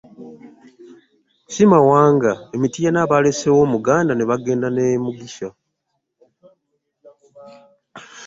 [1.53, 5.49] Si mawanga, e Mityana baaleseewo omuganda ne bagenda ne Mugisha.